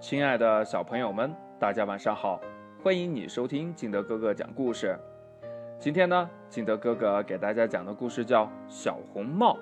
[0.00, 2.40] 亲爱的小朋友们，大家晚上好！
[2.82, 4.98] 欢迎你收听敬德哥哥讲故事。
[5.78, 9.58] 今天呢，敬德哥哥给大家讲的故事叫《小红帽》，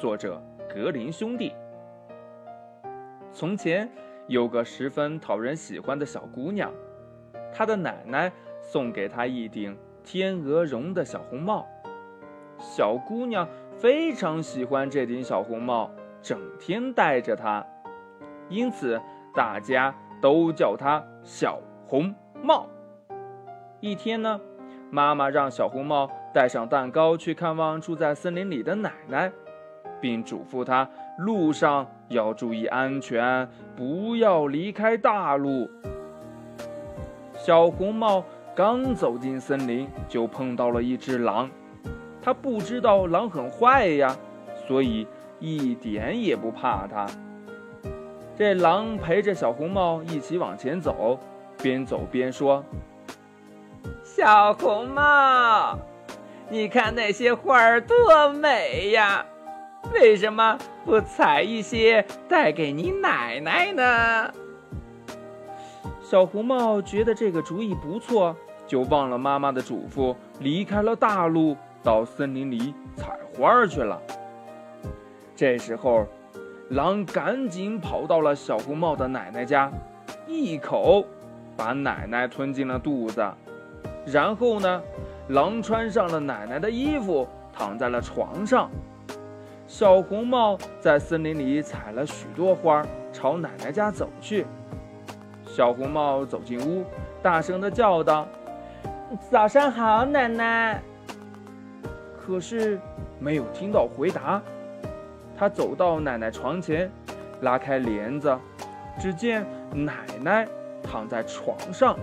[0.00, 1.52] 作者格林兄弟。
[3.34, 3.86] 从前
[4.28, 6.72] 有个十分讨人喜欢的小姑娘，
[7.52, 8.32] 她的奶奶
[8.62, 11.66] 送给她一顶天鹅绒的小红帽。
[12.58, 13.46] 小姑娘
[13.76, 15.90] 非常喜欢这顶小红帽，
[16.22, 17.62] 整天戴着它，
[18.48, 18.98] 因此。
[19.34, 22.66] 大家都叫她小红帽。
[23.80, 24.40] 一天呢，
[24.90, 29.32] 妈妈让小红帽带上蛋糕去看望住在森林里的奶奶，
[30.00, 35.68] 并嘱咐她路上要注意安全，不要离开大路。
[37.34, 38.22] 小红帽
[38.54, 41.50] 刚走进森林，就碰到了一只狼。
[42.24, 44.16] 他不知道狼很坏呀，
[44.68, 45.08] 所以
[45.40, 47.04] 一点也不怕它。
[48.34, 51.18] 这狼陪着小红帽一起往前走，
[51.62, 52.64] 边走边说
[54.02, 55.78] ：“小红帽，
[56.48, 59.24] 你看那些花儿多美呀，
[59.92, 64.32] 为什么不采一些带给你奶奶呢？”
[66.02, 68.34] 小红帽觉得这个主意不错，
[68.66, 74.00] 就忘了妈妈的嘱咐，离开了大路，到森林里采花去了。
[75.36, 76.06] 这时候。
[76.72, 79.70] 狼赶紧跑到了小红帽的奶奶家，
[80.26, 81.04] 一口
[81.54, 83.22] 把奶奶吞进了肚子。
[84.06, 84.82] 然后呢，
[85.28, 88.70] 狼穿上了奶奶的衣服，躺在了床上。
[89.66, 94.46] 小红帽在森林里采了许多花，朝奶奶家走去。
[95.44, 96.86] 小红帽走进屋，
[97.22, 98.26] 大声地叫道
[99.30, 100.82] ：“早上好，奶奶。”
[102.16, 102.80] 可是
[103.18, 104.40] 没有听到回答。
[105.42, 106.88] 他走到奶奶床前，
[107.40, 108.38] 拉开帘子，
[108.96, 110.46] 只见奶奶
[110.84, 111.98] 躺在床上，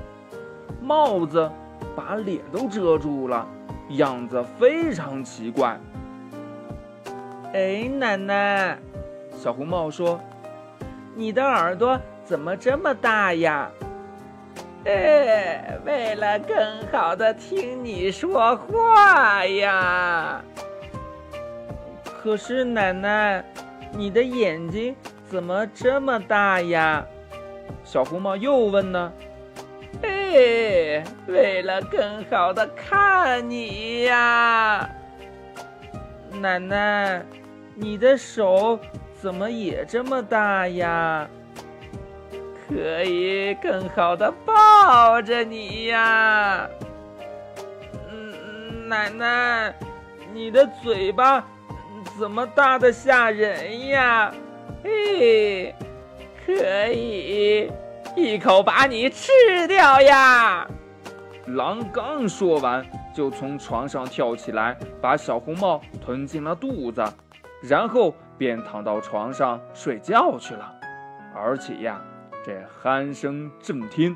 [0.82, 1.50] 帽子
[1.96, 3.48] 把脸都遮住了，
[3.92, 5.80] 样子非常奇怪。
[7.54, 8.78] 哎，奶奶，
[9.32, 10.20] 小红帽说
[11.16, 13.72] ：“你的耳朵怎么这么大呀？”
[14.84, 16.58] 哎，为了更
[16.92, 20.44] 好的听你说话呀。
[22.30, 23.44] 可是奶奶，
[23.92, 24.96] 你的眼睛
[25.26, 27.04] 怎么这么大呀？
[27.84, 29.12] 小红帽又问呢。
[30.04, 34.88] 哎，为了更好的看你呀。
[36.40, 37.26] 奶奶，
[37.74, 38.80] 你的手
[39.20, 41.28] 怎么也这么大呀？
[42.68, 46.70] 可以更好的抱着你呀。
[48.12, 49.74] 嗯，奶奶，
[50.32, 51.44] 你的嘴巴。
[52.18, 54.34] 怎么大的吓人呀？
[54.84, 55.76] 嘿，
[56.46, 57.72] 可以
[58.16, 59.32] 一口把你吃
[59.68, 60.68] 掉呀！
[61.48, 67.04] 狼刚说完，就从床上跳起来，把小红帽吞进了肚子，
[67.62, 70.74] 然后便躺到床上睡觉去了。
[71.36, 72.02] 而且呀，
[72.46, 74.16] 这鼾声震天。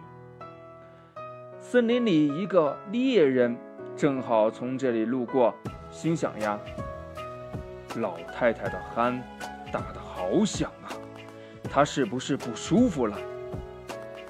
[1.60, 3.58] 森林里一个猎人
[3.96, 5.54] 正好从这里路过，
[5.90, 6.60] 心想呀。
[7.98, 9.20] 老太太的鼾
[9.72, 10.90] 打得好响啊，
[11.70, 13.18] 她是不是不舒服了？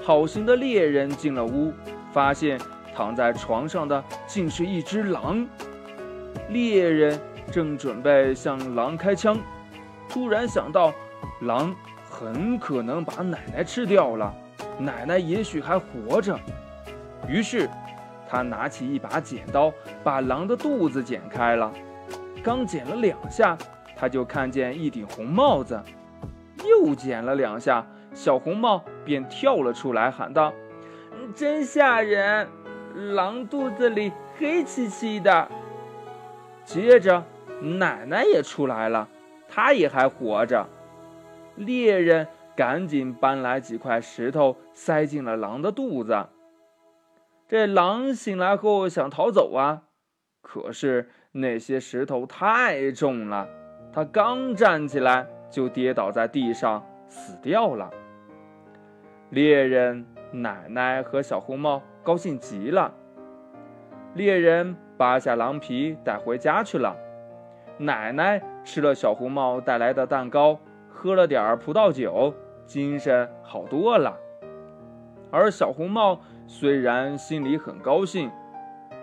[0.01, 1.73] 好心的猎人进了屋，
[2.11, 2.59] 发现
[2.93, 5.47] 躺在床上的竟是一只狼。
[6.49, 7.19] 猎人
[7.51, 9.37] 正准备向狼开枪，
[10.09, 10.93] 突然想到，
[11.41, 11.73] 狼
[12.09, 14.33] 很可能把奶奶吃掉了，
[14.77, 16.37] 奶奶也许还活着。
[17.27, 17.69] 于是，
[18.27, 19.71] 他拿起一把剪刀，
[20.03, 21.71] 把狼的肚子剪开了。
[22.43, 23.57] 刚剪了两下，
[23.95, 25.81] 他就看见一顶红帽子。
[26.65, 30.53] 又剪了两下，小红帽便跳了出来，喊道
[31.33, 32.49] ：“真吓人！
[33.15, 35.49] 狼肚子里黑漆漆的。”
[36.65, 37.23] 接着，
[37.61, 39.07] 奶奶也出来了，
[39.47, 40.67] 她也还活着。
[41.55, 42.27] 猎人
[42.57, 46.27] 赶紧搬来几块石头，塞进了狼的肚子。
[47.47, 49.83] 这狼醒来后想逃走啊，
[50.41, 51.09] 可是。
[51.35, 53.49] 那些石头太重了，
[53.91, 57.89] 他刚站起来就跌倒在地上死掉了。
[59.31, 62.93] 猎人、奶奶和小红帽高兴极了。
[64.13, 66.95] 猎人扒下狼皮带回家去了，
[67.79, 72.31] 奶奶吃了小红帽带来的蛋糕，喝了点葡萄酒，
[72.67, 74.15] 精神好多了。
[75.31, 78.29] 而小红帽虽然心里很高兴，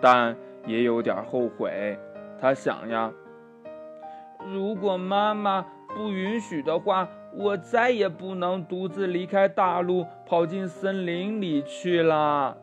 [0.00, 1.99] 但也有点后悔。
[2.40, 3.12] 他想呀，
[4.50, 7.06] 如果妈妈不允许的话，
[7.37, 12.56] 我再也不能独自离开大陆，跑进森林里去了。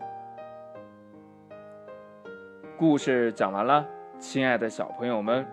[2.75, 3.85] 故事讲完了，
[4.17, 5.45] 亲爱的小朋友们，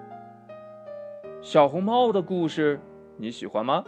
[1.43, 2.81] 小红帽的故事
[3.19, 3.85] 你喜欢吗？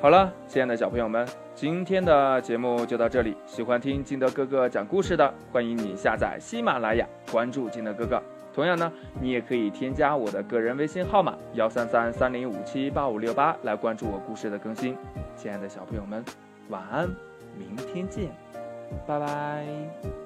[0.00, 3.36] 好了，亲爱的小朋友们，今天的节目就到这里。
[3.46, 8.22] 喜欢听金德哥哥讲故事的，欢迎你下载喜马拉雅，关注金德哥哥。
[8.54, 14.96] 同样呢，你也可以添加我的个人微信号码幺三三三零五七八五六八来关注我故事的更新。
[15.36, 16.24] 亲爱的小朋友们，
[16.68, 17.08] 晚安，
[17.58, 18.30] 明天见，
[19.06, 20.23] 拜拜。